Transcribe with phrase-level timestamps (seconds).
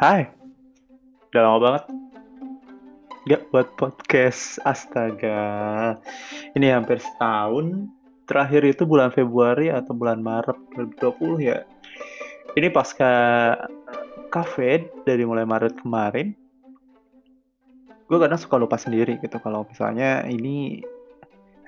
[0.00, 0.32] Hai,
[1.28, 1.84] udah lama banget.
[3.28, 6.00] Gak buat podcast, astaga.
[6.56, 7.84] Ini hampir setahun.
[8.24, 10.56] Terakhir itu bulan Februari atau bulan Maret
[11.04, 11.68] 2020 ya.
[12.56, 13.12] Ini pasca
[14.32, 16.32] cafe dari mulai Maret kemarin.
[18.08, 20.80] Gue kadang suka lupa sendiri gitu Kalau misalnya ini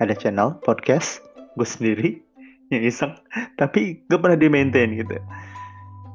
[0.01, 1.21] ada channel podcast
[1.53, 2.17] Gue sendiri
[2.73, 3.13] yang iseng.
[3.61, 5.21] Tapi gak pernah di maintain gitu.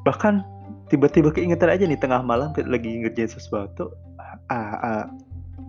[0.03, 0.58] Bahkan
[0.88, 3.92] tiba-tiba keingetan aja nih tengah malam lagi ngerjain sesuatu
[4.48, 5.05] ah, ah,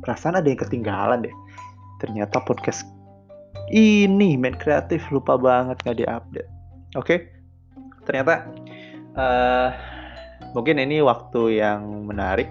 [0.04, 1.36] perasaan ada yang ketinggalan deh
[2.00, 2.88] ternyata podcast
[3.70, 6.50] ini main kreatif lupa banget nggak diupdate
[6.96, 7.20] oke okay?
[8.08, 8.48] ternyata
[9.20, 9.70] uh,
[10.56, 12.50] mungkin ini waktu yang menarik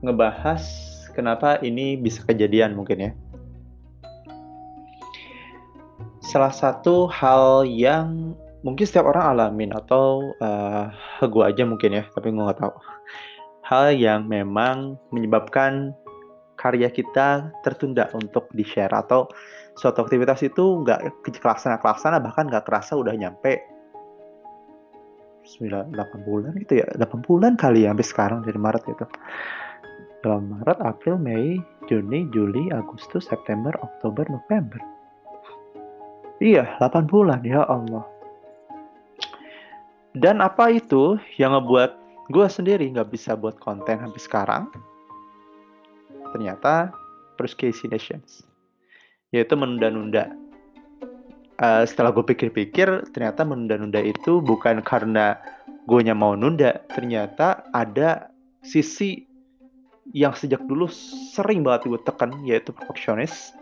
[0.00, 0.62] ngebahas
[1.12, 3.12] kenapa ini bisa kejadian mungkin ya
[6.22, 8.36] salah satu hal yang
[8.66, 10.90] mungkin setiap orang alamin atau uh,
[11.22, 12.74] eh, gue aja mungkin ya tapi gue nggak tahu.
[13.68, 15.92] Hal yang memang menyebabkan
[16.58, 19.30] karya kita tertunda untuk di share atau
[19.78, 23.62] suatu aktivitas itu nggak kelaksana kelaksana bahkan nggak kerasa udah nyampe
[25.46, 29.06] 9, 8 bulan gitu ya 8 bulan kali ya sampai sekarang dari Maret itu
[30.26, 34.82] dalam Maret, April, Mei, Juni, Juli, Agustus, September, Oktober, November.
[36.42, 38.17] Iya 8 bulan ya Allah
[40.18, 41.94] dan apa itu yang ngebuat
[42.28, 44.62] gue sendiri nggak bisa buat konten sampai sekarang?
[46.34, 46.92] Ternyata
[47.38, 48.44] procrastinations,
[49.30, 50.34] yaitu menunda-nunda.
[51.58, 55.38] Uh, setelah gue pikir-pikir, ternyata menunda-nunda itu bukan karena
[55.88, 58.30] gue mau nunda, ternyata ada
[58.62, 59.26] sisi
[60.12, 60.86] yang sejak dulu
[61.32, 63.56] sering banget gue tekan, yaitu perfectionist,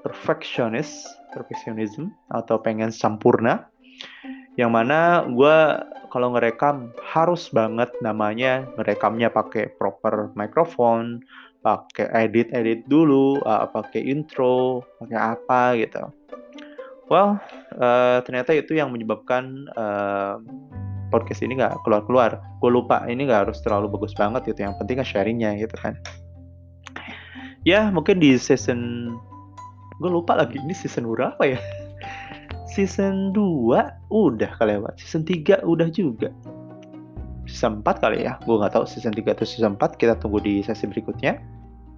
[0.00, 3.68] perfectionist, perfectionism atau pengen sempurna
[4.56, 5.56] yang mana gue
[6.08, 11.20] kalau ngerekam harus banget namanya ngerekamnya pakai proper microphone
[11.60, 16.08] pakai edit edit dulu uh, pakai intro pakai apa gitu.
[17.12, 17.36] Well
[17.76, 20.40] uh, ternyata itu yang menyebabkan uh,
[21.12, 22.30] podcast ini nggak keluar keluar
[22.64, 26.00] gue lupa ini nggak harus terlalu bagus banget gitu yang penting kan sharingnya gitu kan.
[27.68, 29.12] Ya mungkin di season
[30.00, 31.60] gue lupa lagi ini season berapa ya?
[32.76, 36.30] Season 2 udah kelewat season 3 udah juga.
[37.46, 38.38] Season 4 kali ya.
[38.42, 41.38] Gue nggak tahu season 3 atau season 4 kita tunggu di sesi berikutnya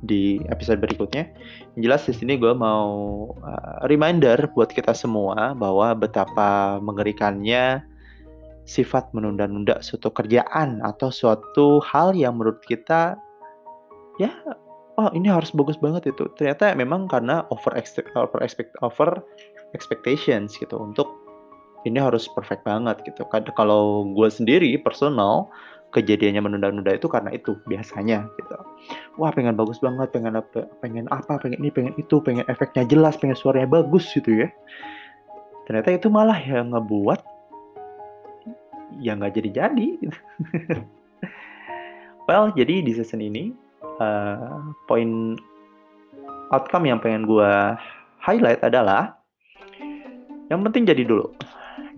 [0.02, 1.26] di episode berikutnya.
[1.74, 2.90] Yang jelas di sini gue mau
[3.42, 7.82] uh, reminder buat kita semua bahwa betapa mengerikannya
[8.68, 13.16] sifat menunda-nunda suatu kerjaan atau suatu hal yang menurut kita
[14.20, 14.28] ya
[15.00, 16.28] oh ini harus bagus banget itu.
[16.36, 19.24] Ternyata memang karena over expect over expect over
[19.72, 21.08] expectations gitu untuk
[21.86, 23.22] ini harus perfect banget gitu.
[23.30, 25.46] Kalau gue sendiri personal
[25.88, 28.54] kejadiannya menunda-nunda itu karena itu biasanya gitu.
[29.16, 33.16] Wah pengen bagus banget, pengen apa, pengen apa, pengen ini, pengen itu, pengen efeknya jelas,
[33.16, 34.48] pengen suaranya bagus gitu ya.
[35.64, 37.20] Ternyata itu malah yang ngebuat
[39.00, 39.88] yang nggak jadi-jadi.
[40.02, 40.18] Gitu.
[42.28, 43.54] well, jadi di season ini
[44.02, 44.60] uh,
[44.90, 45.38] poin
[46.52, 47.52] outcome yang pengen gue
[48.20, 49.16] highlight adalah
[50.48, 51.28] yang penting jadi dulu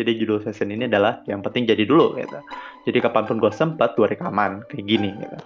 [0.01, 2.41] jadi judul session ini adalah yang penting jadi dulu gitu.
[2.89, 5.37] Jadi kapan pun gue sempat gue rekaman kayak gini gitu.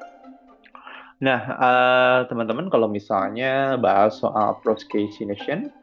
[1.26, 5.74] Nah uh, teman-teman kalau misalnya bahas soal procrastination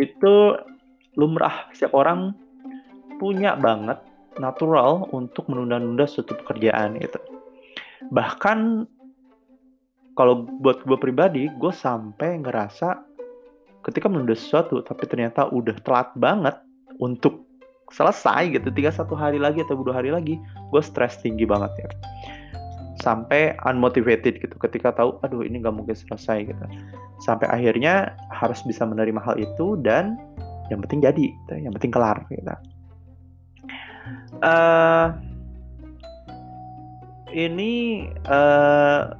[0.00, 0.56] itu
[1.20, 2.32] lumrah setiap orang
[3.20, 4.00] punya banget
[4.40, 7.20] natural untuk menunda-nunda suatu pekerjaan gitu.
[8.08, 8.88] Bahkan
[10.16, 13.09] kalau buat gue pribadi gue sampai ngerasa
[13.86, 16.56] ketika menunda sesuatu tapi ternyata udah telat banget
[17.00, 17.48] untuk
[17.90, 20.38] selesai gitu tinggal satu hari lagi atau dua hari lagi
[20.70, 21.88] gue stres tinggi banget ya
[23.00, 26.64] sampai unmotivated gitu ketika tahu aduh ini nggak mungkin selesai gitu
[27.24, 30.20] sampai akhirnya harus bisa menerima hal itu dan
[30.68, 31.54] yang penting jadi gitu.
[31.56, 32.44] yang penting kelar gitu
[34.44, 35.16] uh,
[37.32, 39.16] ini uh,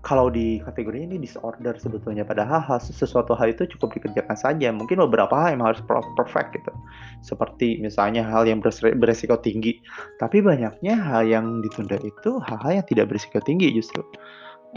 [0.00, 2.24] kalau di kategori ini disorder sebetulnya.
[2.24, 4.72] Padahal hal, sesuatu hal itu cukup dikerjakan saja.
[4.72, 5.84] Mungkin beberapa hal yang harus
[6.16, 6.72] perfect gitu.
[7.20, 8.64] Seperti misalnya hal yang
[8.96, 9.76] beresiko tinggi.
[10.16, 14.00] Tapi banyaknya hal yang ditunda itu hal-hal yang tidak beresiko tinggi justru.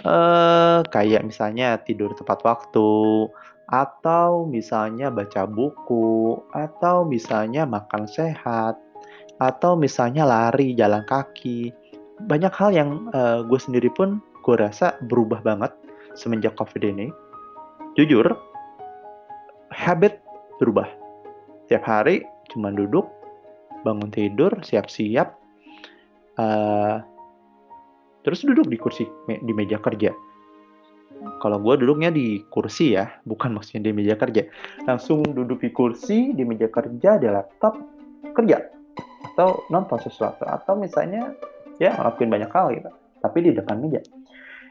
[0.04, 2.90] Uh, kayak misalnya tidur tepat waktu
[3.70, 8.76] atau misalnya baca buku atau misalnya makan sehat
[9.40, 11.72] atau misalnya lari jalan kaki.
[12.28, 15.72] Banyak hal yang uh, gue sendiri pun gue rasa berubah banget
[16.20, 17.08] semenjak covid ini.
[17.96, 18.28] Jujur
[19.72, 20.20] habit
[20.60, 20.86] berubah.
[21.72, 23.08] Tiap hari cuma duduk
[23.88, 25.36] bangun tidur siap-siap
[26.40, 27.04] uh,
[28.24, 30.12] terus duduk di kursi di meja kerja.
[31.40, 34.44] Kalau gue duduknya di kursi ya bukan maksudnya di meja kerja.
[34.84, 37.80] Langsung duduk di kursi di meja kerja di laptop
[38.36, 38.60] kerja.
[39.34, 40.44] Atau nonton sesuatu.
[40.46, 41.32] Atau misalnya
[41.82, 42.92] ya ngelakuin banyak hal gitu
[43.24, 44.04] tapi di depan meja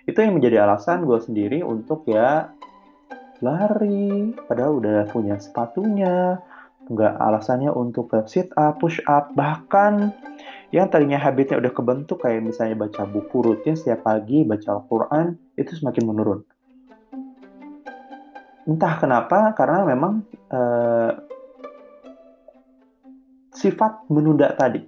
[0.06, 2.50] itu yang menjadi alasan gue sendiri untuk ya
[3.43, 4.34] lari.
[4.46, 6.43] Padahal udah punya sepatunya.
[6.82, 10.10] Nggak alasannya untuk sit up, push up, bahkan
[10.75, 15.78] yang tadinya habitnya udah kebentuk kayak misalnya baca buku rutin setiap pagi, baca Al-Quran, itu
[15.78, 16.40] semakin menurun.
[18.66, 21.12] Entah kenapa, karena memang uh,
[23.62, 24.82] sifat menunda tadi.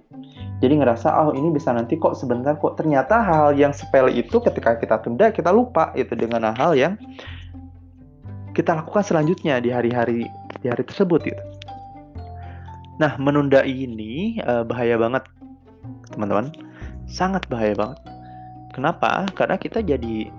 [0.59, 2.75] Jadi ngerasa, oh ini bisa nanti kok sebentar kok.
[2.75, 6.99] Ternyata hal yang sepele itu ketika kita tunda, kita lupa itu dengan hal yang
[8.55, 10.27] kita lakukan selanjutnya di hari-hari
[10.63, 11.43] di hari tersebut gitu.
[12.95, 15.27] Nah, menunda ini uh, bahaya banget,
[16.15, 16.51] teman-teman.
[17.07, 17.99] Sangat bahaya banget.
[18.71, 19.27] Kenapa?
[19.35, 20.31] Karena kita jadi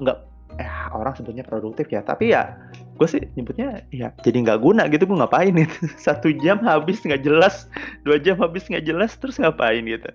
[0.00, 0.18] nggak
[0.58, 2.54] eh orang sebutnya produktif ya tapi ya
[2.94, 7.26] gue sih nyebutnya ya jadi nggak guna gitu gue ngapain itu satu jam habis nggak
[7.26, 7.66] jelas
[8.06, 10.10] dua jam habis nggak jelas terus ngapain gitu.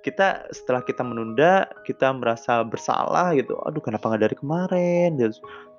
[0.00, 3.58] Kita setelah kita menunda kita merasa bersalah gitu.
[3.66, 5.18] Aduh kenapa nggak dari kemarin?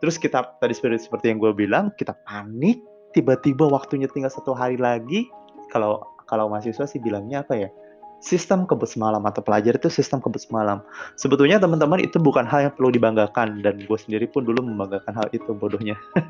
[0.03, 2.83] Terus kita tadi seperti seperti yang gue bilang kita panik.
[3.15, 5.31] Tiba-tiba waktunya tinggal satu hari lagi.
[5.71, 7.69] Kalau kalau mahasiswa sih bilangnya apa ya
[8.17, 10.81] sistem kebut semalam atau pelajar itu sistem kebut semalam.
[11.17, 15.27] Sebetulnya teman-teman itu bukan hal yang perlu dibanggakan dan gue sendiri pun dulu membanggakan hal
[15.33, 15.97] itu bodohnya.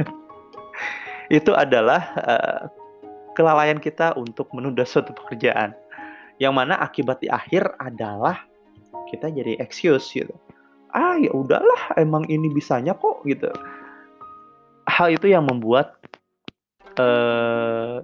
[1.27, 2.61] Itu adalah uh,
[3.35, 5.75] kelalaian kita untuk menunda suatu pekerjaan.
[6.39, 8.47] Yang mana akibat di akhir adalah
[9.11, 10.31] kita jadi excuse gitu.
[10.95, 13.51] Ah ya udahlah emang ini bisanya kok gitu.
[14.87, 15.99] Hal itu yang membuat
[16.95, 17.99] uh,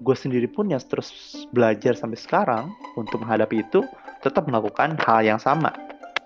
[0.00, 1.12] gue sendiri pun yang terus
[1.52, 2.64] belajar sampai sekarang
[2.96, 3.84] untuk menghadapi itu
[4.24, 5.72] tetap melakukan hal yang sama.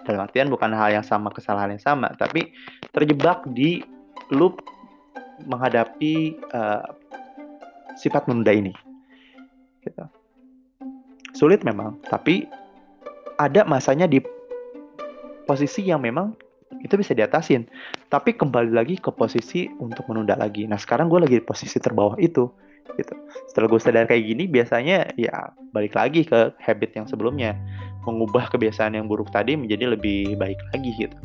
[0.04, 2.54] Dalam artian bukan hal yang sama kesalahan yang sama tapi
[2.94, 3.82] terjebak di
[4.30, 4.62] loop
[5.48, 6.86] menghadapi uh,
[7.98, 8.72] sifat menunda ini.
[9.84, 10.00] Gitu.
[11.36, 12.48] sulit memang tapi
[13.36, 14.16] ada masanya di
[15.44, 16.32] posisi yang memang
[16.80, 17.68] itu bisa diatasin.
[18.08, 20.64] Tapi kembali lagi ke posisi untuk menunda lagi.
[20.68, 22.48] Nah sekarang gue lagi di posisi terbawah itu
[22.96, 23.14] gitu.
[23.50, 27.56] Setelah gue sadar kayak gini biasanya ya balik lagi ke habit yang sebelumnya.
[28.04, 31.16] Mengubah kebiasaan yang buruk tadi menjadi lebih baik lagi gitu.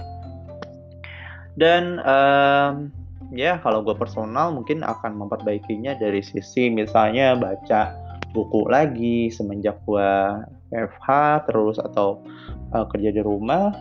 [1.59, 2.87] Dan um,
[3.35, 7.91] ya kalau gue personal mungkin akan memperbaikinya dari sisi misalnya baca
[8.31, 10.11] buku lagi semenjak gue
[10.71, 11.07] FH
[11.49, 12.21] terus atau
[12.71, 13.73] uh, kerja di rumah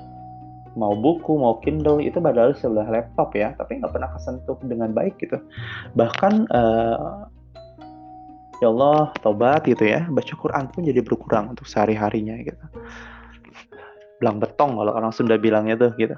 [0.79, 5.19] mau buku mau Kindle itu padahal sebelah laptop ya tapi nggak pernah kesentuh dengan baik
[5.19, 5.43] gitu.
[5.99, 7.27] Bahkan uh,
[8.59, 10.07] ya Allah tobat gitu ya.
[10.11, 12.65] Baca Quran pun jadi berkurang untuk sehari harinya gitu.
[14.19, 16.15] Belang betong kalau orang Sunda bilangnya tuh gitu.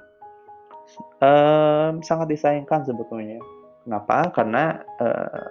[1.23, 3.39] Um, sangat disayangkan sebetulnya.
[3.85, 4.33] Kenapa?
[4.33, 5.49] Karena uh,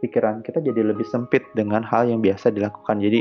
[0.00, 3.02] pikiran kita jadi lebih sempit dengan hal yang biasa dilakukan.
[3.02, 3.20] Jadi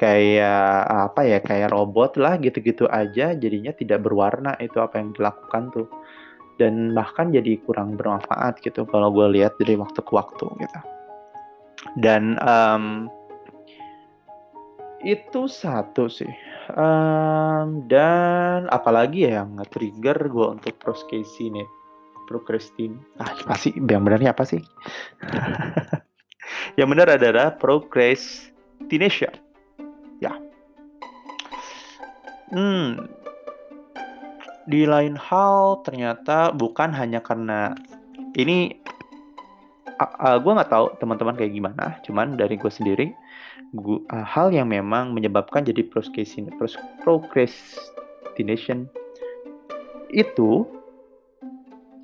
[0.00, 5.72] kayak apa ya kayak robot lah gitu-gitu aja jadinya tidak berwarna itu apa yang dilakukan
[5.72, 5.88] tuh.
[6.60, 10.80] Dan bahkan jadi kurang bermanfaat gitu kalau gue lihat dari waktu ke waktu gitu
[11.98, 13.08] dan um,
[15.02, 16.30] itu satu sih.
[16.72, 21.68] Um, dan apalagi ya yang nge-trigger gue untuk procrastinate
[22.30, 23.74] procrastin ah apa sih?
[23.74, 24.62] Yang benarnya apa sih?
[26.78, 29.34] Yang benar adalah procrastination.
[32.52, 33.08] Hmm,
[34.68, 37.72] di lain hal ternyata bukan hanya karena
[38.36, 38.76] ini
[40.00, 43.12] uh, gue nggak tahu teman-teman kayak gimana cuman dari gue sendiri
[43.76, 45.84] gua, uh, hal yang memang menyebabkan jadi
[47.02, 48.88] procrastination
[50.12, 50.68] itu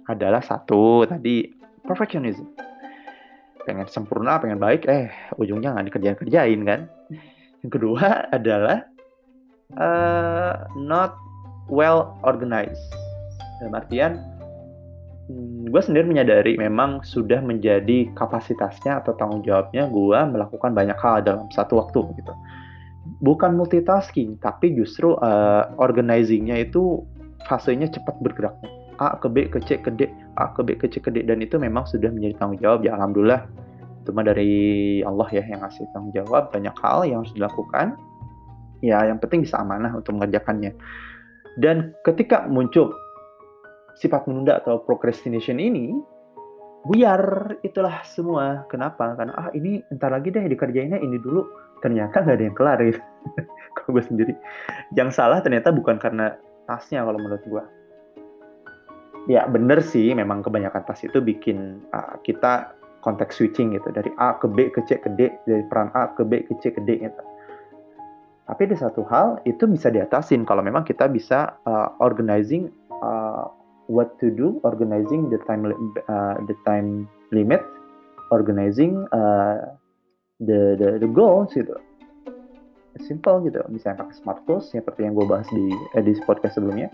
[0.09, 1.53] adalah satu tadi
[1.85, 2.49] perfectionism
[3.69, 6.89] pengen sempurna pengen baik eh ujungnya nggak dikerjain kerjain kan
[7.63, 8.87] yang kedua adalah
[9.77, 11.19] uh, not
[11.69, 12.81] well organized.
[13.61, 14.13] Dalam artian,
[15.29, 21.23] hmm, gue sendiri menyadari memang sudah menjadi kapasitasnya atau tanggung jawabnya gue melakukan banyak hal
[21.23, 22.33] dalam satu waktu gitu.
[23.25, 27.05] Bukan multitasking, tapi justru uh, organizingnya itu
[27.49, 28.69] fasenya cepat bergeraknya.
[28.99, 31.39] A ke B ke C ke D, A ke B ke C ke D dan
[31.39, 33.47] itu memang sudah menjadi tanggung jawab ya alhamdulillah
[34.03, 34.53] itu mah dari
[35.05, 37.93] Allah ya yang ngasih tanggung jawab banyak hal yang harus dilakukan
[38.81, 40.73] ya yang penting bisa amanah untuk mengerjakannya
[41.61, 42.89] dan ketika muncul
[43.99, 45.99] sifat menunda atau procrastination ini
[46.87, 48.65] buyar itulah semua.
[48.71, 49.19] Kenapa?
[49.19, 51.45] Karena ah ini entar lagi deh dikerjainnya ini dulu.
[51.83, 53.03] Ternyata nggak ada yang kelar gitu.
[53.77, 54.35] Kalau gue sendiri.
[54.95, 56.35] Yang salah ternyata bukan karena
[56.67, 57.65] tasnya kalau menurut gue
[59.29, 62.73] ya bener sih memang kebanyakan tas itu bikin uh, kita
[63.05, 63.93] konteks switching gitu.
[63.93, 66.73] Dari A ke B ke C ke D dari peran A ke B ke C
[66.73, 67.23] ke D gitu.
[68.49, 72.73] Tapi ada satu hal itu bisa diatasin kalau memang kita bisa uh, organizing
[73.05, 73.45] uh,
[73.89, 77.65] what to do, organizing the time uh, the time limit,
[78.31, 79.75] organizing uh,
[80.39, 81.75] the the the goals gitu.
[82.99, 86.91] Simple gitu, misalnya pakai smart goals seperti yang gue bahas di eh, di podcast sebelumnya.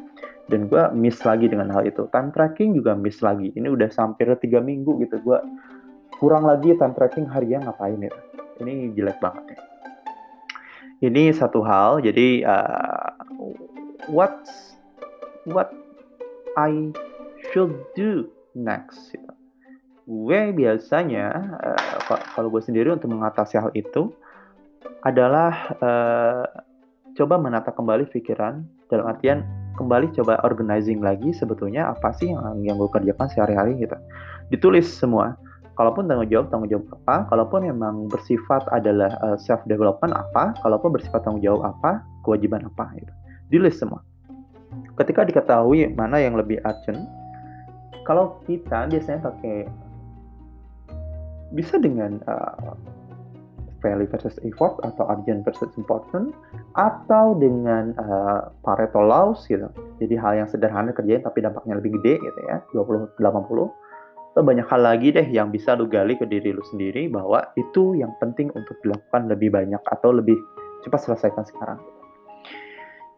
[0.53, 2.05] Dan gue miss lagi dengan hal itu.
[2.13, 3.49] Time tracking juga miss lagi.
[3.57, 5.17] Ini udah sampai tiga minggu gitu.
[5.25, 5.41] Gue
[6.21, 8.13] kurang lagi time tracking harian ngapain ya.
[8.61, 9.59] Ini jelek banget ya
[11.05, 13.09] ini satu hal jadi uh,
[14.09, 14.49] what
[15.49, 15.73] what
[16.55, 16.95] I
[17.51, 19.11] should do next.
[19.13, 19.31] Gitu.
[20.05, 21.33] gue biasanya
[21.65, 24.13] uh, kalau gue sendiri untuk mengatasi hal itu
[25.01, 26.45] adalah uh,
[27.17, 29.49] coba menata kembali pikiran dalam artian
[29.81, 33.97] kembali coba organizing lagi sebetulnya apa sih yang yang gue kerjakan sehari-hari gitu.
[34.53, 35.41] Ditulis semua.
[35.75, 37.17] Kalaupun tanggung jawab tanggung jawab apa?
[37.35, 40.55] Kalaupun memang bersifat adalah uh, eh, self development apa?
[40.63, 42.05] Kalaupun bersifat tanggung jawab apa?
[42.23, 42.93] Kewajiban apa?
[42.95, 43.13] Gitu.
[43.51, 44.05] Di list semua
[45.01, 47.07] ketika diketahui mana yang lebih urgent
[48.05, 49.67] kalau kita biasanya pakai
[51.55, 52.75] bisa dengan uh,
[53.85, 56.33] value versus effort atau urgent versus important
[56.75, 59.69] atau dengan uh, Pareto laws gitu.
[60.01, 63.85] Jadi hal yang sederhana kerjain tapi dampaknya lebih gede gitu ya, 20 80
[64.43, 68.11] banyak hal lagi deh yang bisa lu gali ke diri lu sendiri bahwa itu yang
[68.19, 70.35] penting untuk dilakukan lebih banyak atau lebih
[70.83, 71.79] cepat selesaikan sekarang.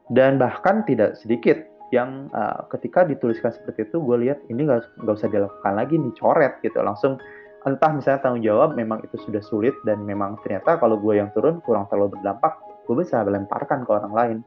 [0.07, 5.15] Dan bahkan tidak sedikit yang uh, ketika dituliskan seperti itu gue lihat ini gak, gak
[5.19, 6.79] usah dilakukan lagi nih coret gitu.
[6.83, 7.19] Langsung
[7.67, 11.59] entah misalnya tanggung jawab memang itu sudah sulit dan memang ternyata kalau gue yang turun
[11.67, 14.39] kurang terlalu berdampak gue bisa melemparkan ke orang lain.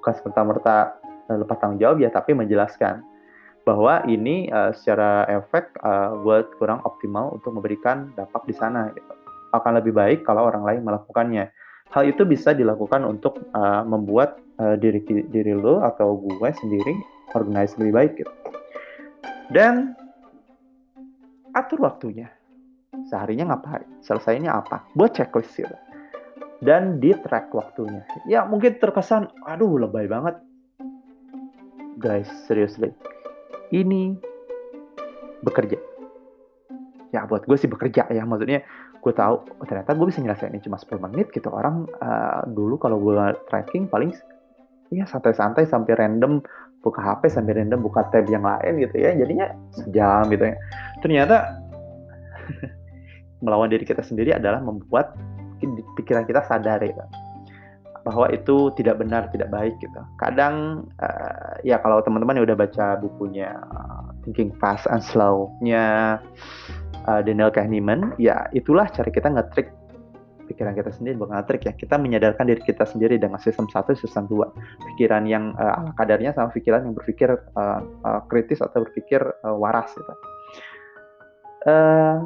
[0.00, 0.96] Bukan serta-merta
[1.28, 3.04] eh, lepas tanggung jawab ya tapi menjelaskan
[3.64, 6.12] bahwa ini uh, secara efek uh,
[6.60, 9.08] kurang optimal untuk memberikan dampak di sana gitu.
[9.56, 11.48] akan lebih baik kalau orang lain melakukannya.
[11.94, 16.94] Hal itu bisa dilakukan untuk uh, membuat uh, diri diri lo atau gue sendiri
[17.34, 18.32] organize lebih baik gitu.
[19.50, 19.94] Dan
[21.54, 22.30] atur waktunya.
[23.10, 23.86] Seharinya ngapain?
[24.00, 24.86] Selesainya apa?
[24.94, 25.76] Buat checklist gitu.
[26.62, 28.06] Dan di track waktunya.
[28.24, 30.38] Ya mungkin terkesan aduh lebay banget.
[31.98, 32.94] Guys seriously.
[33.74, 34.16] Ini
[35.44, 35.76] bekerja.
[37.12, 38.66] Ya buat gue sih bekerja ya maksudnya
[39.04, 41.52] gue tahu oh, ternyata gue bisa nyelesain ini cuma 10 menit gitu.
[41.52, 43.14] Orang uh, dulu kalau gue
[43.52, 44.16] tracking paling
[44.92, 46.44] ya santai-santai sampai random
[46.84, 49.16] buka HP sampai random buka tab yang lain gitu ya.
[49.16, 50.56] Jadinya sejam gitu ya.
[51.00, 51.36] Ternyata
[53.44, 55.16] melawan diri kita sendiri adalah membuat
[55.96, 56.92] pikiran kita sadar ya
[58.04, 59.96] bahwa itu tidak benar, tidak baik gitu.
[60.20, 66.20] Kadang uh, ya kalau teman-teman yang udah baca bukunya uh, Thinking Fast and Slow-nya
[67.08, 69.72] uh, Daniel Kahneman, ya itulah cara kita nge-trick
[70.44, 71.72] pikiran kita sendiri bukan trik ya.
[71.72, 74.52] Kita menyadarkan diri kita sendiri dengan sistem satu sistem dua.
[74.94, 79.56] Pikiran yang uh, ala kadarnya sama pikiran yang berpikir uh, uh, kritis atau berpikir uh,
[79.56, 80.14] waras gitu.
[81.64, 82.16] Uh,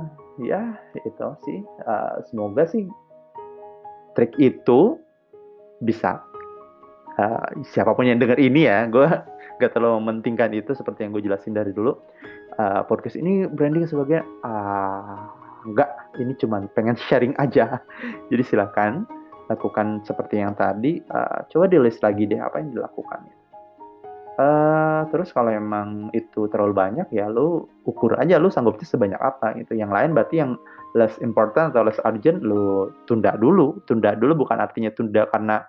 [0.43, 1.59] ya itu sih.
[1.87, 2.87] Uh, semoga sih
[4.19, 4.99] trik itu
[5.79, 6.19] bisa
[7.23, 9.07] uh, siapa pun yang dengar ini ya gue
[9.59, 11.95] gak terlalu mementingkan itu seperti yang gue jelasin dari dulu.
[12.59, 15.31] Uh, podcast ini branding sebagai uh,
[15.63, 17.85] enggak ini cuma pengen sharing aja.
[18.33, 19.05] Jadi silakan
[19.53, 21.05] lakukan seperti yang tadi.
[21.09, 23.39] Uh, coba di list lagi deh apa yang dilakukan
[24.39, 29.59] uh, terus kalau emang itu terlalu banyak ya lu ukur aja lu sanggupnya sebanyak apa
[29.59, 30.55] itu yang lain berarti yang
[30.97, 33.77] less important atau less urgent lu tunda dulu.
[33.85, 35.61] Tunda dulu bukan artinya tunda karena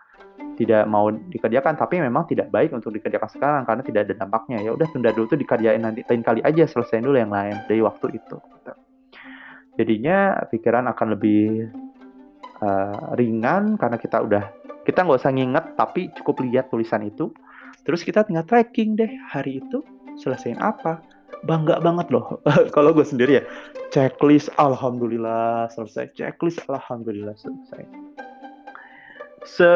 [0.55, 4.63] tidak mau dikerjakan tapi memang tidak baik untuk dikerjakan sekarang karena tidak ada dampaknya.
[4.63, 7.83] Ya udah tunda dulu tuh dikerjain nanti lain kali aja selesaiin dulu yang lain dari
[7.83, 8.73] waktu itu gitu.
[9.79, 11.71] Jadinya pikiran akan lebih
[12.59, 14.43] uh, ringan karena kita udah
[14.83, 17.31] kita nggak usah nginget tapi cukup lihat tulisan itu.
[17.87, 19.79] Terus kita tinggal tracking deh hari itu
[20.19, 20.99] selesaiin apa.
[21.47, 22.43] Bangga banget loh.
[22.75, 23.43] Kalau gue sendiri ya
[23.95, 26.11] checklist alhamdulillah selesai.
[26.11, 27.87] Checklist alhamdulillah selesai.
[29.47, 29.71] Se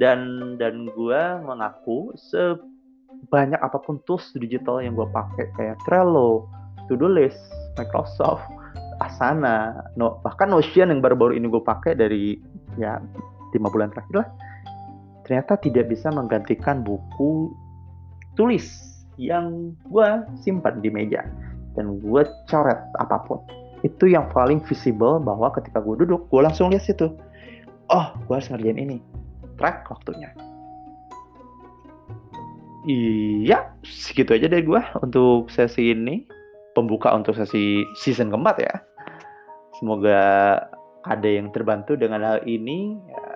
[0.00, 6.48] dan dan gue mengaku sebanyak apa pun tools digital yang gue pakai kayak Trello,
[6.88, 7.38] To-do list,
[7.76, 8.53] Microsoft,
[9.00, 12.38] Asana, no, bahkan Notion yang baru-baru ini gue pakai dari
[12.78, 12.98] ya
[13.54, 14.28] lima bulan terakhir lah
[15.24, 17.50] ternyata tidak bisa menggantikan buku
[18.36, 18.66] tulis
[19.16, 20.08] yang gue
[20.44, 21.24] simpan di meja.
[21.74, 23.42] dan gue coret apa pun.
[23.82, 27.10] Itu yang paling visible bahwa ketika gue duduk gue langsung lihat situ.
[27.90, 29.02] Oh gue harus ngerjain ini.
[29.58, 30.30] Track waktunya.
[32.86, 36.30] Iya segitu aja deh gue untuk sesi ini
[36.74, 38.74] pembuka untuk sesi season keempat ya.
[39.78, 40.20] Semoga
[41.04, 43.26] ada yang terbantu dengan hal ini ya,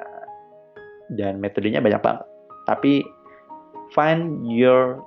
[1.19, 2.27] dan metodenya banyak banget.
[2.67, 3.03] Tapi
[3.95, 5.01] find your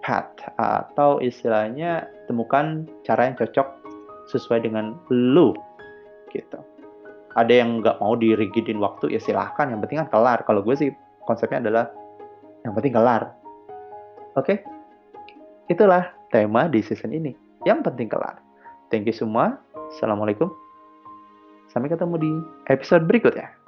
[0.00, 3.68] path atau istilahnya temukan cara yang cocok
[4.30, 5.52] sesuai dengan lu
[6.30, 6.60] gitu.
[7.36, 9.70] Ada yang nggak mau dirigidin waktu ya silahkan.
[9.70, 10.38] Yang penting kan kelar.
[10.46, 10.90] Kalau gue sih
[11.26, 11.86] konsepnya adalah
[12.66, 13.34] yang penting kelar.
[14.34, 14.46] Oke?
[14.46, 14.58] Okay?
[15.70, 17.36] itulah tema di season ini.
[17.68, 18.40] Yang penting kelar.
[18.88, 19.60] Thank you semua.
[19.94, 20.48] Assalamualaikum.
[21.70, 22.32] Sampai ketemu di
[22.66, 23.59] episode berikutnya